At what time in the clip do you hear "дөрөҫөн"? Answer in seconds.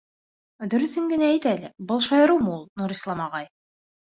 0.71-1.11